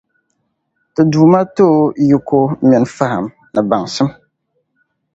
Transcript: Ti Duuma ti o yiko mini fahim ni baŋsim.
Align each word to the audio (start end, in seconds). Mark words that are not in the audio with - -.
Ti 0.93 1.01
Duuma 1.11 1.41
ti 1.55 1.63
o 1.73 1.75
yiko 2.07 2.39
mini 2.67 2.87
fahim 2.95 3.25
ni 3.53 3.61
baŋsim. 3.69 4.09